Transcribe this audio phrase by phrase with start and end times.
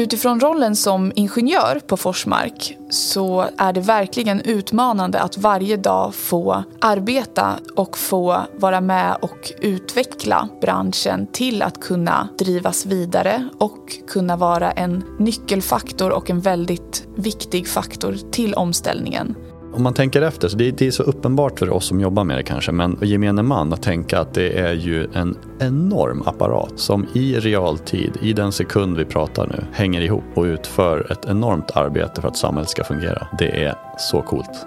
[0.00, 6.64] Utifrån rollen som ingenjör på Forsmark så är det verkligen utmanande att varje dag få
[6.80, 14.36] arbeta och få vara med och utveckla branschen till att kunna drivas vidare och kunna
[14.36, 19.34] vara en nyckelfaktor och en väldigt viktig faktor till omställningen.
[19.72, 22.38] Om man tänker efter, så det, det är så uppenbart för oss som jobbar med
[22.38, 27.06] det kanske, men gemene man att tänka att det är ju en enorm apparat som
[27.14, 32.20] i realtid, i den sekund vi pratar nu, hänger ihop och utför ett enormt arbete
[32.20, 33.26] för att samhället ska fungera.
[33.38, 34.66] Det är så coolt.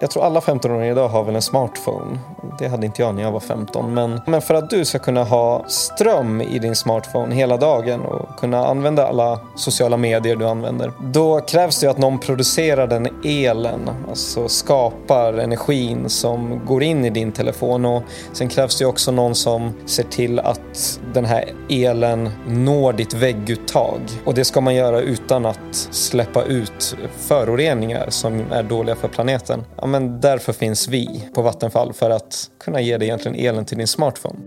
[0.00, 2.18] Jag tror alla 15-åringar idag har väl en smartphone.
[2.58, 3.94] Det hade inte jag när jag var 15.
[3.94, 8.38] Men, men för att du ska kunna ha ström i din smartphone hela dagen och
[8.38, 10.92] kunna använda alla sociala medier du använder.
[11.00, 17.10] Då krävs det att någon producerar den elen, alltså skapar energin som går in i
[17.10, 17.84] din telefon.
[17.84, 18.02] Och
[18.32, 24.00] sen krävs det också någon som ser till att den här elen når ditt vägguttag.
[24.24, 29.64] Och det ska man göra utan att släppa ut föroreningar som är dåliga för planeten
[29.86, 33.78] ja, men därför finns vi på Vattenfall för att kunna ge dig egentligen elen till
[33.78, 34.38] din smartphone.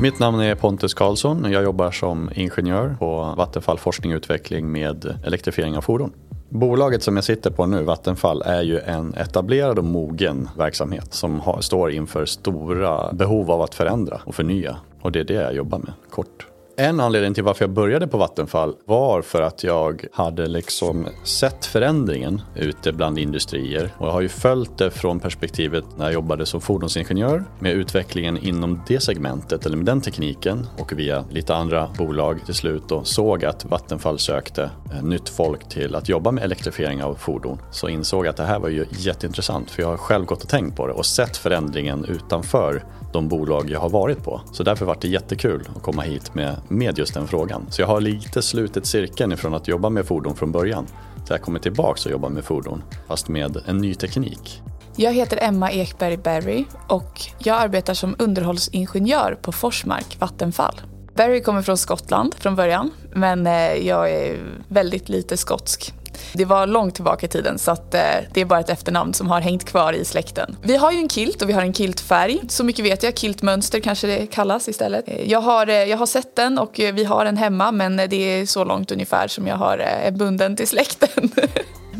[0.00, 1.44] Mitt namn är Pontus Karlsson.
[1.44, 6.12] och Jag jobbar som ingenjör på Vattenfall Forskning och Utveckling med elektrifiering av fordon.
[6.48, 11.40] Bolaget som jag sitter på nu, Vattenfall, är ju en etablerad och mogen verksamhet som
[11.40, 14.76] har, står inför stora behov av att förändra och förnya.
[15.00, 16.46] Och det är det jag jobbar med, kort.
[16.80, 21.66] En anledning till varför jag började på Vattenfall var för att jag hade liksom sett
[21.66, 23.94] förändringen ute bland industrier.
[23.98, 28.38] Och jag har ju följt det från perspektivet när jag jobbade som fordonsingenjör med utvecklingen
[28.38, 33.06] inom det segmentet eller med den tekniken och via lite andra bolag till slut och
[33.06, 37.58] såg att Vattenfall sökte eh, nytt folk till att jobba med elektrifiering av fordon.
[37.70, 40.48] Så insåg jag att det här var ju jätteintressant för jag har själv gått och
[40.48, 44.40] tänkt på det och sett förändringen utanför de bolag jag har varit på.
[44.52, 47.66] Så därför var det jättekul att komma hit med, med just den frågan.
[47.70, 50.86] Så jag har lite slutit cirkeln ifrån att jobba med fordon från början.
[51.26, 54.62] Så jag kommer tillbaka och jobba med fordon, fast med en ny teknik.
[54.96, 60.80] Jag heter Emma Ekberg Berry och jag arbetar som underhållsingenjör på Forsmark Vattenfall.
[61.14, 63.52] Barry kommer från Skottland från början, men eh,
[63.86, 64.36] jag är
[64.68, 65.94] väldigt lite skotsk.
[66.32, 68.00] Det var långt tillbaka i tiden så att, eh,
[68.34, 70.56] det är bara ett efternamn som har hängt kvar i släkten.
[70.62, 72.40] Vi har ju en kilt och vi har en kiltfärg.
[72.48, 73.16] Så mycket vet jag.
[73.16, 75.08] Kiltmönster kanske det kallas istället.
[75.08, 78.00] Eh, jag har, eh, jag har sett den och eh, vi har den hemma men
[78.00, 81.30] eh, det är så långt ungefär som jag har, är bunden till släkten.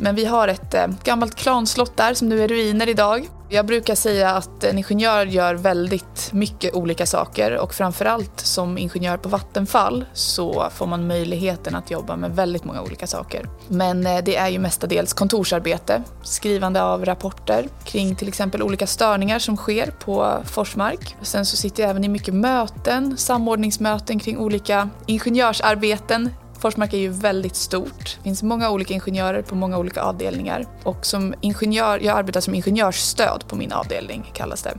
[0.01, 3.29] Men vi har ett eh, gammalt klanslott där som nu är ruiner idag.
[3.51, 9.17] Jag brukar säga att en ingenjör gör väldigt mycket olika saker och framförallt som ingenjör
[9.17, 13.49] på Vattenfall så får man möjligheten att jobba med väldigt många olika saker.
[13.69, 19.39] Men eh, det är ju mestadels kontorsarbete, skrivande av rapporter kring till exempel olika störningar
[19.39, 21.17] som sker på Forsmark.
[21.23, 27.09] Sen så sitter jag även i mycket möten, samordningsmöten kring olika ingenjörsarbeten Forsmark är ju
[27.09, 28.17] väldigt stort.
[28.17, 30.67] Det finns många olika ingenjörer på många olika avdelningar.
[30.85, 34.75] Och som ingenjör, jag arbetar som ingenjörsstöd på min avdelning kallas det.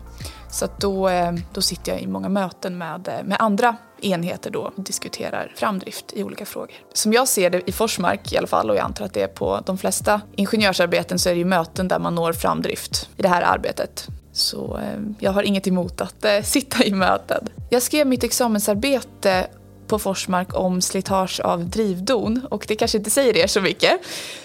[0.52, 4.60] Så då, eh, då sitter jag i många möten med, eh, med andra enheter då
[4.60, 6.76] och diskuterar framdrift i olika frågor.
[6.94, 9.28] Som jag ser det i Forsmark i alla fall och jag antar att det är
[9.28, 13.28] på de flesta ingenjörsarbeten så är det ju möten där man når framdrift i det
[13.28, 14.08] här arbetet.
[14.32, 17.48] Så eh, jag har inget emot att sitta i möten.
[17.70, 19.48] Jag skrev mitt examensarbete
[19.90, 23.92] på Forsmark om slitage av drivdon och det kanske inte säger er så mycket.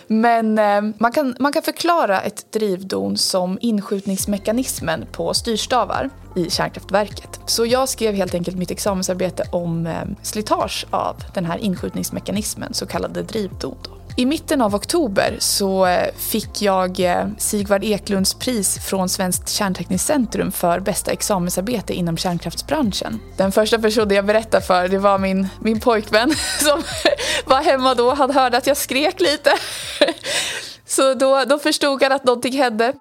[0.06, 7.41] Men eh, man, kan, man kan förklara ett drivdon som inskjutningsmekanismen på styrstavar i kärnkraftverket.
[7.47, 12.87] Så jag skrev helt enkelt mitt examensarbete om eh, slitage av den här inskjutningsmekanismen, så
[12.87, 13.94] kallade drivdon.
[14.17, 20.07] I mitten av oktober så eh, fick jag eh, Sigvard Eklunds pris från Svenskt kärntekniskt
[20.07, 23.21] centrum för bästa examensarbete inom kärnkraftsbranschen.
[23.37, 26.83] Den första personen jag berättade för det var min, min pojkvän som
[27.45, 28.15] var hemma då.
[28.15, 29.51] Han hörde att jag skrek lite.
[30.87, 32.93] Så då, då förstod han att någonting hände.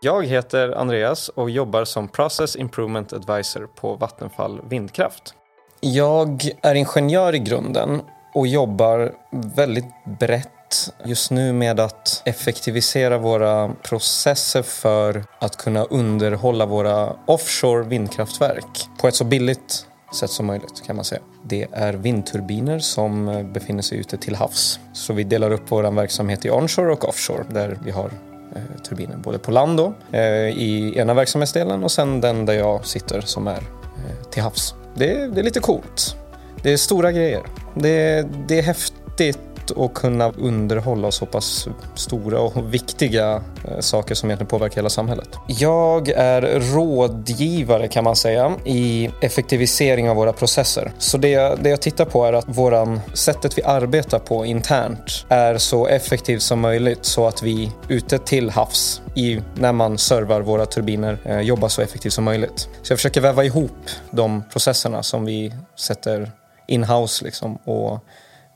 [0.00, 5.34] Jag heter Andreas och jobbar som Process Improvement Advisor på Vattenfall Vindkraft.
[5.80, 8.02] Jag är ingenjör i grunden
[8.34, 16.66] och jobbar väldigt brett just nu med att effektivisera våra processer för att kunna underhålla
[16.66, 21.20] våra offshore vindkraftverk på ett så billigt sätt som möjligt kan man säga.
[21.42, 24.80] Det är vindturbiner som befinner sig ute till havs.
[24.92, 28.10] Så vi delar upp vår verksamhet i onshore och offshore där vi har
[28.56, 32.86] eh, turbiner både på land då, eh, i ena verksamhetsdelen och sen den där jag
[32.86, 34.74] sitter som är eh, till havs.
[34.94, 36.16] Det, det är lite coolt.
[36.62, 37.42] Det är stora grejer.
[37.74, 39.38] Det, det är häftigt
[39.76, 45.28] att kunna underhålla så pass stora och viktiga eh, saker som egentligen påverkar hela samhället.
[45.46, 46.42] Jag är
[46.74, 50.92] rådgivare kan man säga i effektivisering av våra processer.
[50.98, 55.26] Så det jag, det jag tittar på är att våran, sättet vi arbetar på internt
[55.28, 60.40] är så effektivt som möjligt så att vi ute till havs i, när man servar
[60.40, 62.68] våra turbiner eh, jobbar så effektivt som möjligt.
[62.82, 66.30] Så jag försöker väva ihop de processerna som vi sätter
[66.70, 67.98] in-house liksom, och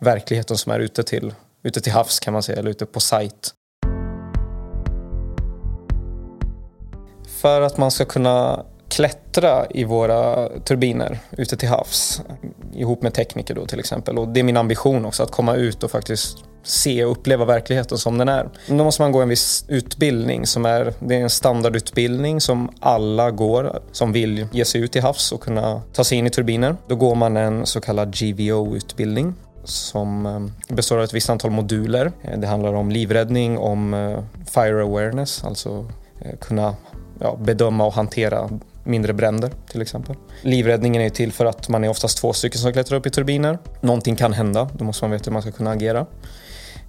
[0.01, 3.55] verkligheten som är ute till, ute till havs kan man säga, eller ute på sajt.
[7.27, 12.23] För att man ska kunna klättra i våra turbiner ute till havs
[12.73, 14.19] ihop med tekniker då till exempel.
[14.19, 17.99] Och det är min ambition också att komma ut och faktiskt se och uppleva verkligheten
[17.99, 18.49] som den är.
[18.67, 23.31] Då måste man gå en viss utbildning som är, det är en standardutbildning som alla
[23.31, 26.77] går som vill ge sig ut till havs och kunna ta sig in i turbiner.
[26.87, 29.35] Då går man en så kallad GVO-utbildning
[29.65, 32.13] som eh, består av ett visst antal moduler.
[32.23, 34.19] Eh, det handlar om livräddning, om eh,
[34.55, 35.89] fire awareness, alltså
[36.41, 36.75] kunna
[37.21, 38.51] ja, bedöma och hantera
[38.85, 40.17] mindre bränder till exempel.
[40.43, 43.59] Livräddningen är till för att man är oftast två stycken som klättrar upp i turbiner.
[43.81, 46.07] Någonting kan hända, då måste man veta hur man ska kunna agera.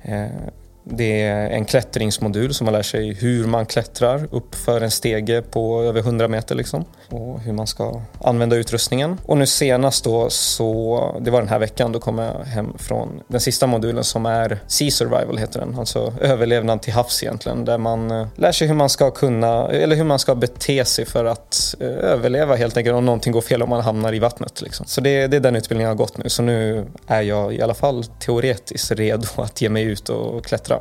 [0.05, 0.49] Yeah.
[0.87, 5.41] Det är en klättringsmodul som man lär sig hur man klättrar upp för en stege
[5.41, 6.85] på över 100 meter liksom.
[7.09, 9.17] Och hur man ska använda utrustningen.
[9.25, 13.21] Och nu senast då så, det var den här veckan, då kom jag hem från
[13.27, 15.79] den sista modulen som är Sea Survival heter den.
[15.79, 17.65] Alltså överlevnad till havs egentligen.
[17.65, 21.05] Där man eh, lär sig hur man ska kunna, eller hur man ska bete sig
[21.05, 24.61] för att eh, överleva helt enkelt om någonting går fel om man hamnar i vattnet.
[24.61, 24.85] Liksom.
[24.85, 26.29] Så det, det är den utbildningen jag har gått nu.
[26.29, 30.74] Så nu är jag i alla fall teoretiskt redo att ge mig ut och klättra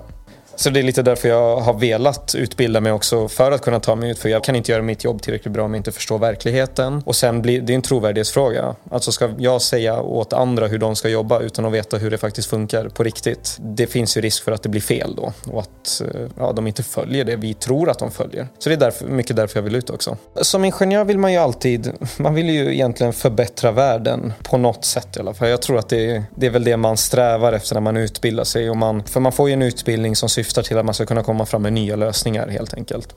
[0.56, 3.94] så det är lite därför jag har velat utbilda mig också för att kunna ta
[3.94, 4.18] mig ut.
[4.18, 7.02] För jag kan inte göra mitt jobb tillräckligt bra om jag inte förstår verkligheten.
[7.06, 8.74] Och sen blir det en trovärdighetsfråga.
[8.90, 12.18] Alltså ska jag säga åt andra hur de ska jobba utan att veta hur det
[12.18, 13.58] faktiskt funkar på riktigt.
[13.60, 16.66] Det finns ju risk för att det blir fel då och att eh, ja, de
[16.66, 18.48] inte följer det vi tror att de följer.
[18.58, 20.16] Så det är därför, mycket därför jag vill ut också.
[20.42, 25.16] Som ingenjör vill man ju alltid, man vill ju egentligen förbättra världen på något sätt
[25.16, 25.48] i alla fall.
[25.48, 28.70] Jag tror att det, det är väl det man strävar efter när man utbildar sig.
[28.70, 31.06] Och man, för man får ju en utbildning som syftar syftar till att man ska
[31.06, 33.14] kunna komma fram med nya lösningar helt enkelt.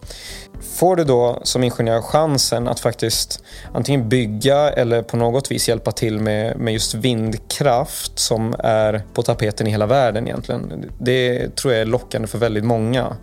[0.75, 3.44] Får du då som ingenjör chansen att faktiskt
[3.74, 9.24] antingen bygga eller på något vis hjälpa till med, med just vindkraft som är på
[9.24, 10.91] tapeten i hela världen egentligen.
[11.00, 13.15] Det tror jag är lockande för väldigt många.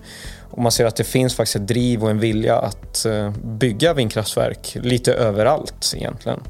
[0.50, 3.94] Och man ser att det finns faktiskt ett driv och en vilja att eh, bygga
[3.94, 6.40] vindkraftverk lite överallt egentligen.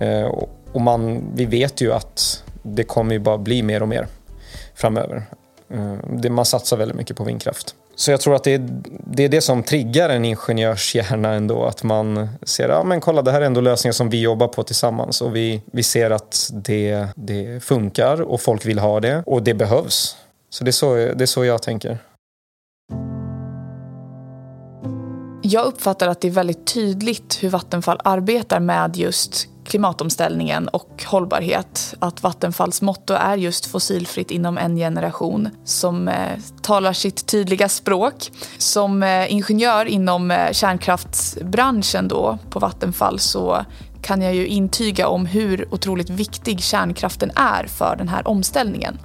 [0.00, 0.24] Eh,
[0.72, 4.06] och man, vi vet ju att det kommer ju bara bli mer och mer
[4.74, 5.22] framöver.
[5.68, 7.74] Eh, det, man satsar väldigt mycket på vindkraft.
[7.94, 8.68] Så jag tror att det är,
[9.06, 11.64] det är det som triggar en ingenjörshjärna ändå.
[11.64, 14.62] Att man ser, ja men kolla det här är ändå lösningar som vi jobbar på
[14.62, 15.20] tillsammans.
[15.20, 19.54] Och vi, vi ser att det, det funkar och folk vill ha det och det
[19.54, 20.16] behövs.
[20.50, 21.98] Så det är så, det är så jag tänker.
[25.42, 31.94] Jag uppfattar att det är väldigt tydligt hur Vattenfall arbetar med just klimatomställningen och hållbarhet.
[31.98, 38.30] Att Vattenfalls motto är just fossilfritt inom en generation som eh, talar sitt tydliga språk.
[38.58, 43.64] Som eh, ingenjör inom eh, kärnkraftsbranschen då på Vattenfall så
[44.02, 48.98] kan jag ju intyga om hur otroligt viktig kärnkraften är för den här omställningen.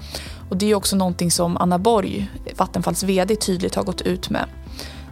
[0.49, 4.45] Och det är också någonting som Anna Borg, Vattenfalls VD, tydligt har gått ut med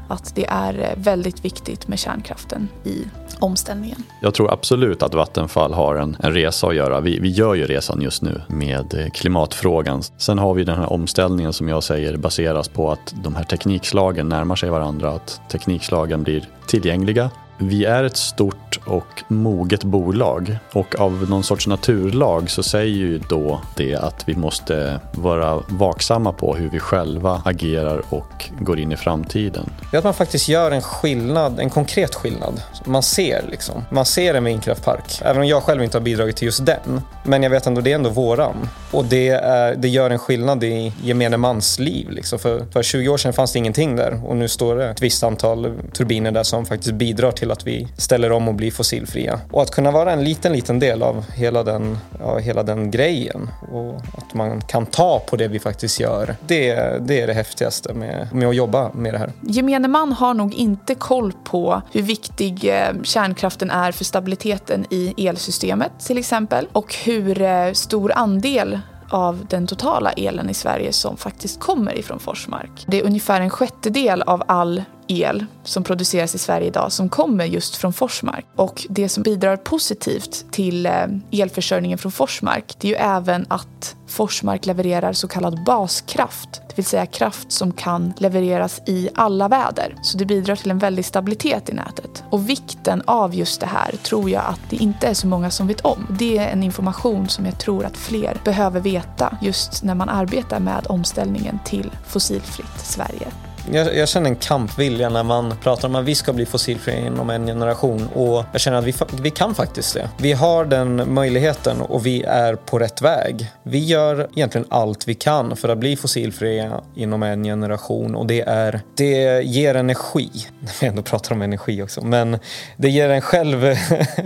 [0.10, 3.04] att det är eh, väldigt viktigt med kärnkraften i
[3.40, 4.04] omställningen.
[4.22, 7.00] Jag tror absolut att Vattenfall har en, en resa att göra.
[7.00, 10.04] Vi, vi gör ju resan just nu med eh, klimatfrågan.
[10.18, 14.30] Sen har vi den här omställningen som jag säger baseras på att de här teknikslagen
[14.30, 17.30] närmar sig varandra, att teknikslagen blir tillgängliga
[17.62, 23.18] vi är ett stort och moget bolag och av någon sorts naturlag så säger ju
[23.30, 28.92] då det att vi måste vara vaksamma på hur vi själva agerar och går in
[28.92, 29.70] i framtiden.
[29.92, 32.62] Det är att man faktiskt gör en skillnad, en konkret skillnad.
[32.86, 33.86] Man ser liksom.
[33.92, 35.22] Man ser en vindkraftpark.
[35.22, 37.02] Även om jag själv inte har bidragit till just den.
[37.24, 38.70] Men jag vet ändå, det är ändå våran.
[38.92, 42.10] Och det, är, det gör en skillnad i gemene mans liv.
[42.10, 42.40] Liksom.
[42.40, 45.24] För, för 20 år sedan fanns det ingenting där och nu står det ett visst
[45.24, 49.40] antal turbiner där som faktiskt bidrar till att vi ställer om och blir fossilfria.
[49.52, 53.50] Och att kunna vara en liten, liten del av hela den, av hela den grejen
[53.72, 56.36] och att man kan ta på det vi faktiskt gör.
[56.48, 56.76] Det,
[57.08, 59.32] det är det häftigaste med, med att jobba med det här.
[59.42, 65.28] Gemene man har nog inte koll på hur viktig eh, kärnkraften är för stabiliteten i
[65.28, 68.80] elsystemet till exempel och hur eh, stor andel
[69.10, 72.86] av den totala elen i Sverige som faktiskt kommer ifrån Forsmark.
[72.88, 77.46] Det är ungefär en sjättedel av all el som produceras i Sverige idag som kommer
[77.46, 78.46] just från Forsmark.
[78.56, 83.96] Och det som bidrar positivt till eh, elförsörjningen från Forsmark det är ju även att
[84.08, 89.96] Forsmark levererar så kallad baskraft, det vill säga kraft som kan levereras i alla väder.
[90.02, 92.24] Så det bidrar till en väldig stabilitet i nätet.
[92.30, 95.68] Och vikten av just det här tror jag att det inte är så många som
[95.68, 96.08] vet om.
[96.20, 100.60] Det är en information som jag tror att fler behöver veta just när man arbetar
[100.60, 103.28] med omställningen till fossilfritt Sverige.
[103.72, 107.30] Jag, jag, känner en kampvilja när man pratar om att vi ska bli fossilfria inom
[107.30, 110.10] en generation och jag känner att vi, vi kan faktiskt det.
[110.18, 113.52] Vi har den möjligheten och vi är på rätt väg.
[113.64, 118.42] Vi gör egentligen allt vi kan för att bli fossilfria inom en generation och det
[118.42, 120.30] är, det ger energi.
[120.82, 122.40] Vi ändå pratar om energi också, men
[122.78, 123.76] det ger en själv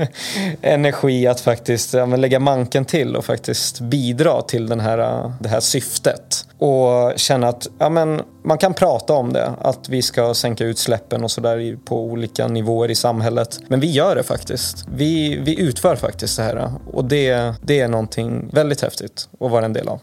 [0.62, 5.60] energi att faktiskt ja, lägga manken till och faktiskt bidra till den här, det här
[5.60, 10.66] syftet och känna att ja, men, man kan prata om det, att vi ska sänka
[10.66, 13.60] utsläppen och sådär på olika nivåer i samhället.
[13.68, 14.86] Men vi gör det faktiskt.
[14.96, 19.66] Vi, vi utför faktiskt det här och det, det är någonting väldigt häftigt att vara
[19.66, 20.00] en del av.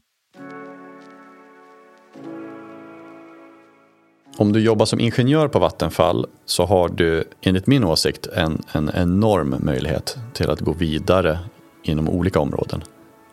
[4.36, 8.90] Om du jobbar som ingenjör på Vattenfall så har du enligt min åsikt en, en
[8.94, 11.38] enorm möjlighet till att gå vidare
[11.82, 12.82] inom olika områden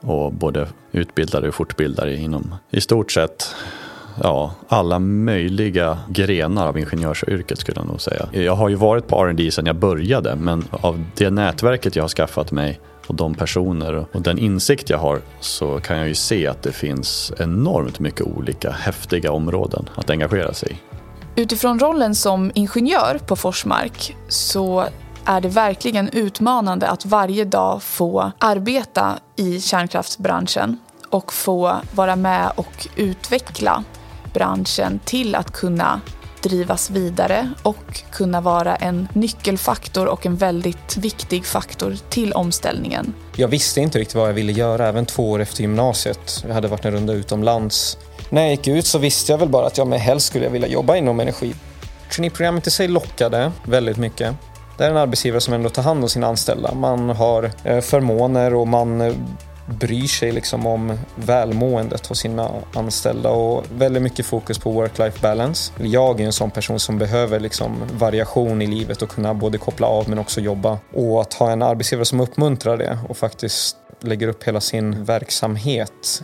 [0.01, 3.55] och både utbilda dig och fortbilda dig inom i stort sett
[4.23, 8.29] ja, alla möjliga grenar av ingenjörsyrket skulle jag nog säga.
[8.31, 12.09] Jag har ju varit på R&D sedan jag började men av det nätverket jag har
[12.09, 16.47] skaffat mig och de personer och den insikt jag har så kan jag ju se
[16.47, 20.75] att det finns enormt mycket olika häftiga områden att engagera sig i.
[21.41, 24.85] Utifrån rollen som ingenjör på Forsmark så
[25.25, 32.51] är det verkligen utmanande att varje dag få arbeta i kärnkraftsbranschen och få vara med
[32.55, 33.83] och utveckla
[34.37, 36.01] branschen till att kunna
[36.41, 43.13] drivas vidare och kunna vara en nyckelfaktor och en väldigt viktig faktor till omställningen.
[43.35, 46.43] Jag visste inte riktigt vad jag ville göra även två år efter gymnasiet.
[46.47, 47.97] Jag hade varit en runda utomlands.
[48.29, 50.67] När jag gick ut så visste jag väl bara att jag med helst skulle vilja
[50.67, 51.55] jobba inom energi.
[52.11, 54.35] Traineeprogrammet i sig lockade väldigt mycket.
[54.77, 56.73] Det är en arbetsgivare som ändå tar hand om sina anställda.
[56.73, 59.13] Man har eh, förmåner och man eh,
[59.67, 65.73] bryr sig liksom om välmåendet hos sina anställda och väldigt mycket fokus på work-life balance.
[65.77, 69.87] Jag är en sån person som behöver liksom variation i livet och kunna både koppla
[69.87, 70.79] av men också jobba.
[70.93, 76.23] Och att ha en arbetsgivare som uppmuntrar det och faktiskt lägger upp hela sin verksamhet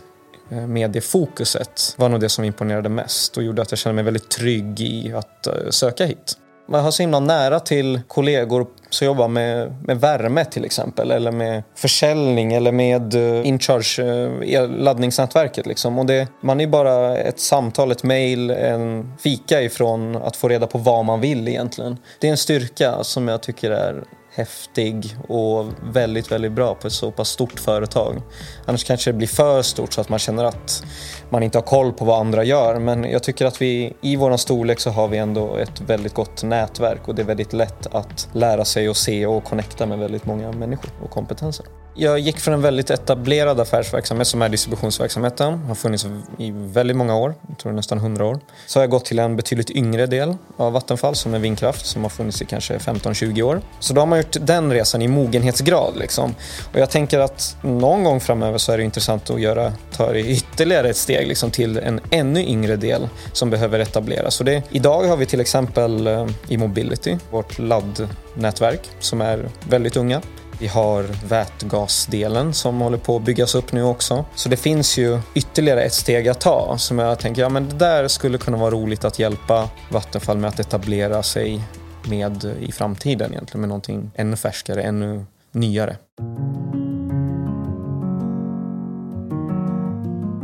[0.50, 3.94] eh, med det fokuset var nog det som imponerade mest och gjorde att jag kände
[3.94, 6.38] mig väldigt trygg i att eh, söka hit.
[6.68, 11.32] Man har så himla nära till kollegor som jobbar med, med värme till exempel eller
[11.32, 15.66] med försäljning eller med eh, uh, incharge uh, eh, laddningsnätverket.
[15.66, 15.98] Liksom.
[15.98, 20.66] Och det, man är bara ett samtal, ett mail, en fika ifrån att få reda
[20.66, 21.96] på vad man vill egentligen.
[22.20, 26.92] Det är en styrka som jag tycker är häftig och väldigt, väldigt bra på ett
[26.92, 28.22] så pass stort företag.
[28.66, 30.84] Annars kanske det blir för stort så att man känner att
[31.30, 32.78] man inte har koll på vad andra gör.
[32.78, 36.42] Men jag tycker att vi i vår storlek så har vi ändå ett väldigt gott
[36.42, 40.26] nätverk och det är väldigt lätt att lära sig och se och connecta med väldigt
[40.26, 41.66] många människor och kompetenser.
[41.96, 45.58] Jag gick från en väldigt etablerad affärsverksamhet som är distributionsverksamheten.
[45.58, 46.06] Har funnits
[46.38, 48.40] i väldigt många år, jag tror nästan 100 år.
[48.66, 52.02] Så har jag gått till en betydligt yngre del av Vattenfall som är vindkraft som
[52.02, 53.60] har funnits i kanske 15-20 år.
[53.80, 55.96] Så då har man gjort den resan i mogenhetsgrad.
[55.96, 56.34] Liksom.
[56.72, 60.20] Och jag tänker att någon gång framöver så är det intressant att göra, ta det
[60.20, 64.34] ytterligare ett steg liksom, till en ännu yngre del som behöver etableras.
[64.34, 69.96] Så det, idag har vi till exempel eh, i Mobility, vårt laddnätverk som är väldigt
[69.96, 70.22] unga.
[70.58, 74.24] Vi har vätgasdelen som håller på att byggas upp nu också.
[74.34, 77.74] Så det finns ju ytterligare ett steg att ta som jag tänker, ja men det
[77.74, 81.62] där skulle kunna vara roligt att hjälpa Vattenfall med att etablera sig
[82.08, 85.96] med i framtiden egentligen med någonting ännu färskare, ännu nyare.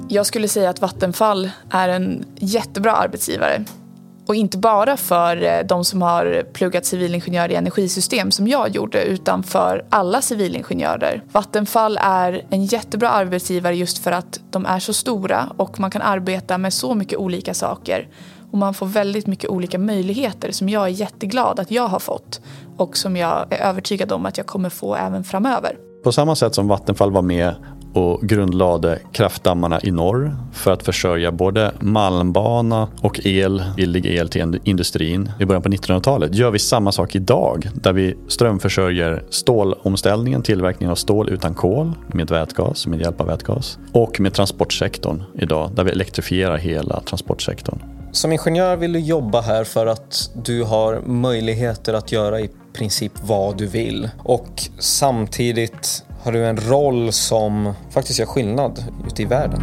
[0.09, 3.65] Jag skulle säga att Vattenfall är en jättebra arbetsgivare.
[4.31, 9.05] Och inte bara för eh, de som har pluggat civilingenjör i energisystem som jag gjorde
[9.05, 11.23] utan för alla civilingenjörer.
[11.33, 16.03] Vattenfall är en jättebra arbetsgivare just för att de är så stora och man kan
[16.03, 18.09] arbeta med så mycket olika saker.
[18.51, 22.41] Och man får väldigt mycket olika möjligheter som jag är jätteglad att jag har fått
[22.81, 25.77] och som jag är övertygad om att jag kommer få även framöver.
[26.05, 27.55] På samma sätt som Vattenfall var med
[27.95, 34.61] och grundlade kraftdammarna i norr för att försörja både malmbana och el, billig el till
[34.65, 40.91] industrin i början på 1900-talet gör vi samma sak idag där vi strömförsörjer stålomställningen, tillverkningen
[40.91, 45.85] av stål utan kol med vätgas, med hjälp av vätgas och med transportsektorn idag där
[45.85, 48.00] vi elektrifierar hela transportsektorn.
[48.13, 53.13] Som ingenjör vill du jobba här för att du har möjligheter att göra i princip
[53.23, 54.11] vad du vill.
[54.19, 59.61] Och samtidigt har du en roll som faktiskt gör skillnad ute i världen.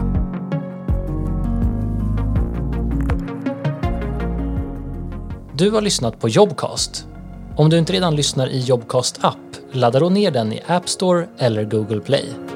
[5.53, 7.07] Du har lyssnat på Jobcast.
[7.55, 9.35] Om du inte redan lyssnar i Jobcast app,
[9.71, 12.46] ladda då ner den i App Store eller Google Play.